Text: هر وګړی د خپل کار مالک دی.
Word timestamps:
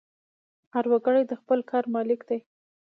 هر 0.73 0.85
وګړی 0.91 1.23
د 1.27 1.33
خپل 1.41 1.59
کار 1.69 1.83
مالک 1.93 2.19
دی. 2.29 2.39